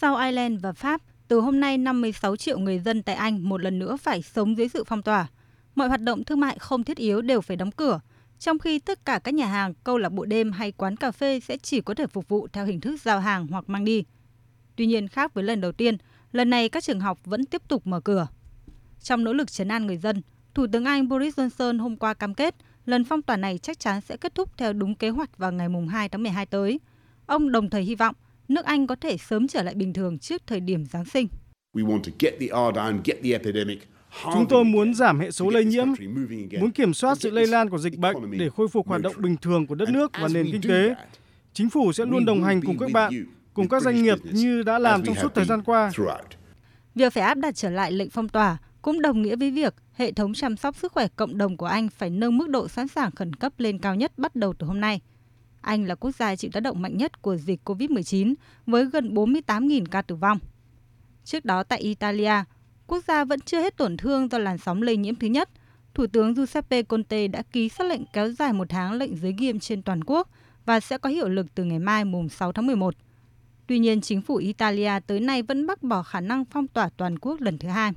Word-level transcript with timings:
Sau 0.00 0.16
Ireland 0.16 0.60
và 0.62 0.72
Pháp, 0.72 1.00
từ 1.28 1.40
hôm 1.40 1.60
nay 1.60 1.78
56 1.78 2.36
triệu 2.36 2.58
người 2.58 2.78
dân 2.78 3.02
tại 3.02 3.14
Anh 3.14 3.48
một 3.48 3.62
lần 3.62 3.78
nữa 3.78 3.96
phải 3.96 4.22
sống 4.22 4.56
dưới 4.56 4.68
sự 4.68 4.84
phong 4.84 5.02
tỏa. 5.02 5.26
Mọi 5.74 5.88
hoạt 5.88 6.02
động 6.02 6.24
thương 6.24 6.40
mại 6.40 6.58
không 6.58 6.84
thiết 6.84 6.96
yếu 6.96 7.20
đều 7.22 7.40
phải 7.40 7.56
đóng 7.56 7.70
cửa, 7.70 8.00
trong 8.38 8.58
khi 8.58 8.78
tất 8.78 9.04
cả 9.04 9.18
các 9.24 9.34
nhà 9.34 9.46
hàng, 9.46 9.74
câu 9.84 9.98
lạc 9.98 10.08
bộ 10.08 10.24
đêm 10.24 10.52
hay 10.52 10.72
quán 10.72 10.96
cà 10.96 11.10
phê 11.10 11.40
sẽ 11.40 11.56
chỉ 11.56 11.80
có 11.80 11.94
thể 11.94 12.06
phục 12.06 12.28
vụ 12.28 12.48
theo 12.52 12.66
hình 12.66 12.80
thức 12.80 13.00
giao 13.00 13.20
hàng 13.20 13.46
hoặc 13.46 13.68
mang 13.68 13.84
đi. 13.84 14.04
Tuy 14.76 14.86
nhiên 14.86 15.08
khác 15.08 15.34
với 15.34 15.44
lần 15.44 15.60
đầu 15.60 15.72
tiên, 15.72 15.96
lần 16.32 16.50
này 16.50 16.68
các 16.68 16.84
trường 16.84 17.00
học 17.00 17.18
vẫn 17.24 17.44
tiếp 17.44 17.62
tục 17.68 17.86
mở 17.86 18.00
cửa. 18.00 18.26
Trong 19.02 19.24
nỗ 19.24 19.32
lực 19.32 19.52
chấn 19.52 19.68
an 19.68 19.86
người 19.86 19.96
dân, 19.96 20.22
Thủ 20.54 20.66
tướng 20.72 20.84
Anh 20.84 21.08
Boris 21.08 21.38
Johnson 21.38 21.80
hôm 21.80 21.96
qua 21.96 22.14
cam 22.14 22.34
kết 22.34 22.54
lần 22.86 23.04
phong 23.04 23.22
tỏa 23.22 23.36
này 23.36 23.58
chắc 23.58 23.78
chắn 23.78 24.00
sẽ 24.00 24.16
kết 24.16 24.34
thúc 24.34 24.58
theo 24.58 24.72
đúng 24.72 24.94
kế 24.94 25.08
hoạch 25.08 25.38
vào 25.38 25.52
ngày 25.52 25.68
2 25.90 26.08
tháng 26.08 26.22
12 26.22 26.46
tới. 26.46 26.80
Ông 27.26 27.52
đồng 27.52 27.70
thời 27.70 27.82
hy 27.82 27.94
vọng 27.94 28.14
nước 28.48 28.64
Anh 28.64 28.86
có 28.86 28.96
thể 28.96 29.16
sớm 29.16 29.48
trở 29.48 29.62
lại 29.62 29.74
bình 29.74 29.92
thường 29.92 30.18
trước 30.18 30.42
thời 30.46 30.60
điểm 30.60 30.86
Giáng 30.86 31.04
sinh. 31.04 31.28
Chúng 34.32 34.46
tôi 34.48 34.64
muốn 34.64 34.94
giảm 34.94 35.20
hệ 35.20 35.30
số 35.30 35.50
lây 35.50 35.64
nhiễm, 35.64 35.86
muốn 36.60 36.70
kiểm 36.70 36.94
soát 36.94 37.18
sự 37.20 37.30
lây 37.30 37.46
lan 37.46 37.70
của 37.70 37.78
dịch 37.78 37.98
bệnh 37.98 38.38
để 38.38 38.50
khôi 38.56 38.68
phục 38.68 38.88
hoạt 38.88 39.02
động 39.02 39.14
bình 39.18 39.36
thường 39.36 39.66
của 39.66 39.74
đất 39.74 39.88
nước 39.88 40.12
và 40.20 40.28
nền 40.28 40.46
kinh 40.52 40.62
tế. 40.62 40.94
Chính 41.52 41.70
phủ 41.70 41.92
sẽ 41.92 42.04
luôn 42.04 42.24
đồng 42.24 42.44
hành 42.44 42.60
cùng 42.66 42.78
các 42.78 42.92
bạn, 42.92 43.12
cùng 43.54 43.68
các 43.68 43.82
doanh 43.82 44.02
nghiệp 44.02 44.18
như 44.32 44.62
đã 44.62 44.78
làm 44.78 45.04
trong 45.04 45.14
suốt 45.14 45.34
thời 45.34 45.44
gian 45.44 45.62
qua. 45.62 45.90
Việc 46.94 47.12
phải 47.12 47.22
áp 47.22 47.34
đặt 47.34 47.54
trở 47.54 47.70
lại 47.70 47.92
lệnh 47.92 48.10
phong 48.10 48.28
tỏa 48.28 48.56
cũng 48.82 49.02
đồng 49.02 49.22
nghĩa 49.22 49.36
với 49.36 49.50
việc 49.50 49.74
hệ 49.94 50.12
thống 50.12 50.34
chăm 50.34 50.56
sóc 50.56 50.76
sức 50.76 50.92
khỏe 50.92 51.08
cộng 51.16 51.38
đồng 51.38 51.56
của 51.56 51.66
Anh 51.66 51.88
phải 51.88 52.10
nâng 52.10 52.38
mức 52.38 52.48
độ 52.48 52.68
sẵn 52.68 52.88
sàng 52.88 53.10
khẩn 53.10 53.34
cấp 53.34 53.52
lên 53.58 53.78
cao 53.78 53.94
nhất 53.94 54.18
bắt 54.18 54.36
đầu 54.36 54.54
từ 54.58 54.66
hôm 54.66 54.80
nay. 54.80 55.00
Anh 55.60 55.84
là 55.84 55.94
quốc 55.94 56.10
gia 56.14 56.36
chịu 56.36 56.50
tác 56.54 56.60
động 56.60 56.82
mạnh 56.82 56.96
nhất 56.96 57.22
của 57.22 57.36
dịch 57.36 57.60
COVID-19 57.64 58.34
với 58.66 58.84
gần 58.84 59.14
48.000 59.14 59.84
ca 59.90 60.02
tử 60.02 60.14
vong. 60.14 60.38
Trước 61.24 61.44
đó 61.44 61.62
tại 61.62 61.78
Italia, 61.78 62.32
quốc 62.86 63.04
gia 63.08 63.24
vẫn 63.24 63.40
chưa 63.40 63.60
hết 63.60 63.76
tổn 63.76 63.96
thương 63.96 64.28
do 64.28 64.38
làn 64.38 64.58
sóng 64.58 64.82
lây 64.82 64.96
nhiễm 64.96 65.14
thứ 65.14 65.26
nhất. 65.26 65.48
Thủ 65.94 66.06
tướng 66.06 66.34
Giuseppe 66.34 66.82
Conte 66.82 67.28
đã 67.28 67.42
ký 67.42 67.68
xác 67.68 67.86
lệnh 67.86 68.02
kéo 68.12 68.30
dài 68.30 68.52
một 68.52 68.68
tháng 68.68 68.92
lệnh 68.92 69.16
giới 69.16 69.32
nghiêm 69.32 69.60
trên 69.60 69.82
toàn 69.82 70.04
quốc 70.04 70.28
và 70.66 70.80
sẽ 70.80 70.98
có 70.98 71.10
hiệu 71.10 71.28
lực 71.28 71.46
từ 71.54 71.64
ngày 71.64 71.78
mai 71.78 72.04
mùng 72.04 72.28
6 72.28 72.52
tháng 72.52 72.66
11. 72.66 72.94
Tuy 73.66 73.78
nhiên, 73.78 74.00
chính 74.00 74.22
phủ 74.22 74.36
Italia 74.36 74.92
tới 75.06 75.20
nay 75.20 75.42
vẫn 75.42 75.66
bác 75.66 75.82
bỏ 75.82 76.02
khả 76.02 76.20
năng 76.20 76.44
phong 76.44 76.68
tỏa 76.68 76.88
toàn 76.96 77.18
quốc 77.18 77.40
lần 77.40 77.58
thứ 77.58 77.68
hai. 77.68 77.92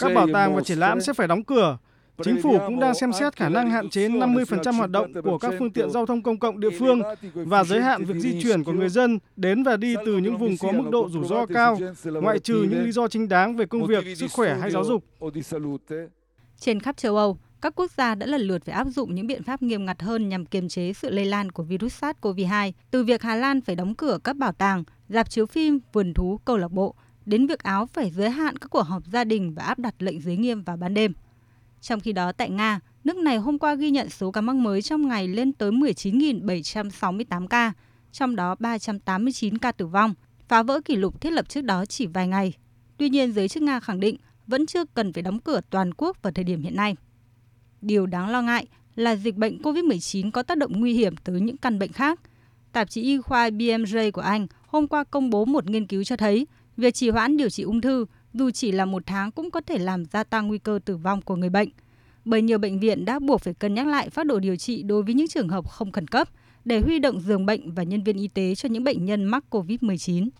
Các 0.00 0.14
bảo 0.14 0.26
tàng 0.32 0.54
và 0.54 0.62
triển 0.64 0.78
lãm 0.78 1.00
sẽ 1.00 1.12
phải 1.12 1.28
đóng 1.28 1.44
cửa. 1.44 1.78
Chính 2.22 2.42
phủ 2.42 2.58
cũng 2.66 2.80
đang 2.80 2.94
xem 2.94 3.12
xét 3.12 3.36
khả 3.36 3.48
năng 3.48 3.70
hạn 3.70 3.90
chế 3.90 4.08
50% 4.08 4.76
hoạt 4.76 4.90
động 4.90 5.12
của 5.22 5.38
các 5.38 5.54
phương 5.58 5.70
tiện 5.70 5.90
giao 5.90 6.06
thông 6.06 6.22
công 6.22 6.38
cộng 6.38 6.60
địa 6.60 6.70
phương 6.78 7.02
và 7.34 7.64
giới 7.64 7.82
hạn 7.82 8.04
việc 8.04 8.20
di 8.20 8.42
chuyển 8.42 8.64
của 8.64 8.72
người 8.72 8.88
dân 8.88 9.18
đến 9.36 9.62
và 9.62 9.76
đi 9.76 9.94
từ 10.06 10.18
những 10.18 10.38
vùng 10.38 10.56
có 10.60 10.72
mức 10.72 10.90
độ 10.90 11.08
rủi 11.10 11.26
ro 11.26 11.46
cao, 11.46 11.78
ngoại 12.04 12.38
trừ 12.38 12.66
những 12.70 12.84
lý 12.84 12.92
do 12.92 13.08
chính 13.08 13.28
đáng 13.28 13.56
về 13.56 13.66
công 13.66 13.86
việc, 13.86 14.04
sức 14.16 14.32
khỏe 14.32 14.56
hay 14.60 14.70
giáo 14.70 14.84
dục. 14.84 15.04
Trên 16.60 16.80
khắp 16.80 16.96
châu 16.96 17.16
Âu, 17.16 17.38
các 17.60 17.74
quốc 17.76 17.90
gia 17.90 18.14
đã 18.14 18.26
lần 18.26 18.40
lượt 18.40 18.64
phải 18.64 18.74
áp 18.74 18.86
dụng 18.86 19.14
những 19.14 19.26
biện 19.26 19.42
pháp 19.42 19.62
nghiêm 19.62 19.86
ngặt 19.86 20.02
hơn 20.02 20.28
nhằm 20.28 20.46
kiềm 20.46 20.68
chế 20.68 20.92
sự 20.92 21.10
lây 21.10 21.24
lan 21.24 21.52
của 21.52 21.62
virus 21.62 22.04
SARS-CoV-2, 22.04 22.72
từ 22.90 23.04
việc 23.04 23.22
Hà 23.22 23.34
Lan 23.34 23.60
phải 23.60 23.76
đóng 23.76 23.94
cửa 23.94 24.18
các 24.24 24.36
bảo 24.36 24.52
tàng, 24.52 24.84
dạp 25.08 25.30
chiếu 25.30 25.46
phim, 25.46 25.80
vườn 25.92 26.14
thú, 26.14 26.40
câu 26.44 26.56
lạc 26.56 26.72
bộ, 26.72 26.94
đến 27.26 27.46
việc 27.46 27.62
Áo 27.62 27.86
phải 27.86 28.10
giới 28.10 28.30
hạn 28.30 28.58
các 28.58 28.70
cuộc 28.70 28.82
họp 28.82 29.06
gia 29.06 29.24
đình 29.24 29.54
và 29.54 29.62
áp 29.62 29.78
đặt 29.78 29.94
lệnh 29.98 30.20
giới 30.20 30.36
nghiêm 30.36 30.62
vào 30.62 30.76
ban 30.76 30.94
đêm. 30.94 31.12
Trong 31.84 32.00
khi 32.00 32.12
đó 32.12 32.32
tại 32.32 32.50
Nga, 32.50 32.80
nước 33.04 33.16
này 33.16 33.38
hôm 33.38 33.58
qua 33.58 33.74
ghi 33.74 33.90
nhận 33.90 34.10
số 34.10 34.30
ca 34.30 34.40
mắc 34.40 34.56
mới 34.56 34.82
trong 34.82 35.08
ngày 35.08 35.28
lên 35.28 35.52
tới 35.52 35.70
19.768 35.70 37.46
ca, 37.46 37.72
trong 38.12 38.36
đó 38.36 38.56
389 38.58 39.58
ca 39.58 39.72
tử 39.72 39.86
vong, 39.86 40.14
phá 40.48 40.62
vỡ 40.62 40.80
kỷ 40.84 40.96
lục 40.96 41.20
thiết 41.20 41.32
lập 41.32 41.48
trước 41.48 41.60
đó 41.60 41.84
chỉ 41.84 42.06
vài 42.06 42.28
ngày. 42.28 42.52
Tuy 42.96 43.08
nhiên, 43.08 43.32
giới 43.32 43.48
chức 43.48 43.62
Nga 43.62 43.80
khẳng 43.80 44.00
định 44.00 44.16
vẫn 44.46 44.66
chưa 44.66 44.84
cần 44.84 45.12
phải 45.12 45.22
đóng 45.22 45.40
cửa 45.40 45.60
toàn 45.70 45.94
quốc 45.94 46.22
vào 46.22 46.32
thời 46.32 46.44
điểm 46.44 46.62
hiện 46.62 46.76
nay. 46.76 46.96
Điều 47.80 48.06
đáng 48.06 48.28
lo 48.28 48.42
ngại 48.42 48.66
là 48.94 49.16
dịch 49.16 49.36
bệnh 49.36 49.62
COVID-19 49.62 50.30
có 50.30 50.42
tác 50.42 50.58
động 50.58 50.80
nguy 50.80 50.92
hiểm 50.94 51.16
tới 51.16 51.40
những 51.40 51.56
căn 51.56 51.78
bệnh 51.78 51.92
khác. 51.92 52.20
Tạp 52.72 52.90
chí 52.90 53.02
y 53.02 53.18
khoa 53.18 53.48
BMJ 53.48 54.10
của 54.10 54.20
Anh 54.20 54.46
hôm 54.66 54.88
qua 54.88 55.04
công 55.04 55.30
bố 55.30 55.44
một 55.44 55.70
nghiên 55.70 55.86
cứu 55.86 56.04
cho 56.04 56.16
thấy 56.16 56.46
việc 56.76 56.94
trì 56.94 57.10
hoãn 57.10 57.36
điều 57.36 57.50
trị 57.50 57.62
ung 57.62 57.80
thư 57.80 58.06
dù 58.34 58.50
chỉ 58.50 58.72
là 58.72 58.84
một 58.84 59.02
tháng 59.06 59.30
cũng 59.30 59.50
có 59.50 59.60
thể 59.60 59.78
làm 59.78 60.04
gia 60.04 60.24
tăng 60.24 60.48
nguy 60.48 60.58
cơ 60.58 60.78
tử 60.84 60.96
vong 60.96 61.22
của 61.22 61.36
người 61.36 61.50
bệnh. 61.50 61.68
Bởi 62.24 62.42
nhiều 62.42 62.58
bệnh 62.58 62.80
viện 62.80 63.04
đã 63.04 63.18
buộc 63.18 63.40
phải 63.40 63.54
cân 63.54 63.74
nhắc 63.74 63.86
lại 63.86 64.10
phát 64.10 64.26
đồ 64.26 64.38
điều 64.38 64.56
trị 64.56 64.82
đối 64.82 65.02
với 65.02 65.14
những 65.14 65.28
trường 65.28 65.48
hợp 65.48 65.68
không 65.68 65.92
khẩn 65.92 66.08
cấp 66.08 66.28
để 66.64 66.80
huy 66.80 66.98
động 66.98 67.20
giường 67.20 67.46
bệnh 67.46 67.74
và 67.74 67.82
nhân 67.82 68.02
viên 68.02 68.16
y 68.16 68.28
tế 68.28 68.54
cho 68.54 68.68
những 68.68 68.84
bệnh 68.84 69.04
nhân 69.04 69.24
mắc 69.24 69.44
COVID-19. 69.50 70.28